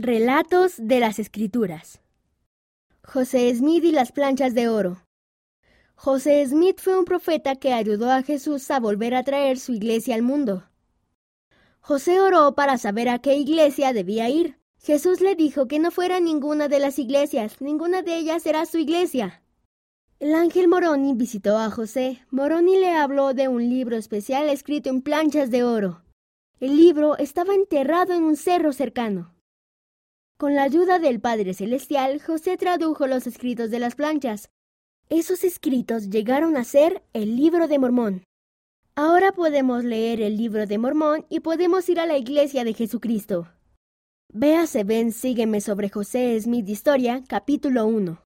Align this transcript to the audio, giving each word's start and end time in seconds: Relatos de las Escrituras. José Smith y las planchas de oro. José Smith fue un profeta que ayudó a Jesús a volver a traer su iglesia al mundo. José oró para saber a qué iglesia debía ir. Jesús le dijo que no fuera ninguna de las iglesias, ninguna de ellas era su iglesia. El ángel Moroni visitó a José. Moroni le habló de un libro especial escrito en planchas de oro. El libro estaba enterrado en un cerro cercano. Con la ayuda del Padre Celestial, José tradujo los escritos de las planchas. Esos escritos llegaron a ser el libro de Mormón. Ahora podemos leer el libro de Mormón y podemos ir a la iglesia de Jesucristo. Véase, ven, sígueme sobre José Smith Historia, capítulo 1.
Relatos 0.00 0.74
de 0.78 1.00
las 1.00 1.18
Escrituras. 1.18 2.00
José 3.02 3.52
Smith 3.52 3.82
y 3.82 3.90
las 3.90 4.12
planchas 4.12 4.54
de 4.54 4.68
oro. 4.68 5.02
José 5.96 6.46
Smith 6.46 6.78
fue 6.78 6.96
un 6.96 7.04
profeta 7.04 7.56
que 7.56 7.72
ayudó 7.72 8.12
a 8.12 8.22
Jesús 8.22 8.70
a 8.70 8.78
volver 8.78 9.16
a 9.16 9.24
traer 9.24 9.58
su 9.58 9.72
iglesia 9.72 10.14
al 10.14 10.22
mundo. 10.22 10.62
José 11.80 12.20
oró 12.20 12.54
para 12.54 12.78
saber 12.78 13.08
a 13.08 13.18
qué 13.18 13.34
iglesia 13.34 13.92
debía 13.92 14.28
ir. 14.28 14.60
Jesús 14.80 15.20
le 15.20 15.34
dijo 15.34 15.66
que 15.66 15.80
no 15.80 15.90
fuera 15.90 16.20
ninguna 16.20 16.68
de 16.68 16.78
las 16.78 17.00
iglesias, 17.00 17.60
ninguna 17.60 18.02
de 18.02 18.18
ellas 18.18 18.46
era 18.46 18.66
su 18.66 18.78
iglesia. 18.78 19.42
El 20.20 20.36
ángel 20.36 20.68
Moroni 20.68 21.14
visitó 21.14 21.58
a 21.58 21.72
José. 21.72 22.24
Moroni 22.30 22.78
le 22.78 22.92
habló 22.92 23.34
de 23.34 23.48
un 23.48 23.68
libro 23.68 23.96
especial 23.96 24.48
escrito 24.48 24.90
en 24.90 25.02
planchas 25.02 25.50
de 25.50 25.64
oro. 25.64 26.04
El 26.60 26.76
libro 26.76 27.18
estaba 27.18 27.52
enterrado 27.52 28.14
en 28.14 28.22
un 28.22 28.36
cerro 28.36 28.72
cercano. 28.72 29.34
Con 30.38 30.54
la 30.54 30.62
ayuda 30.62 31.00
del 31.00 31.18
Padre 31.18 31.52
Celestial, 31.52 32.22
José 32.22 32.56
tradujo 32.56 33.08
los 33.08 33.26
escritos 33.26 33.72
de 33.72 33.80
las 33.80 33.96
planchas. 33.96 34.50
Esos 35.08 35.42
escritos 35.42 36.10
llegaron 36.10 36.56
a 36.56 36.62
ser 36.62 37.02
el 37.12 37.34
libro 37.34 37.66
de 37.66 37.80
Mormón. 37.80 38.22
Ahora 38.94 39.32
podemos 39.32 39.82
leer 39.82 40.20
el 40.20 40.36
libro 40.36 40.66
de 40.66 40.78
Mormón 40.78 41.26
y 41.28 41.40
podemos 41.40 41.88
ir 41.88 41.98
a 41.98 42.06
la 42.06 42.16
iglesia 42.16 42.62
de 42.62 42.72
Jesucristo. 42.72 43.48
Véase, 44.32 44.84
ven, 44.84 45.10
sígueme 45.10 45.60
sobre 45.60 45.88
José 45.88 46.40
Smith 46.40 46.68
Historia, 46.68 47.24
capítulo 47.26 47.88
1. 47.88 48.16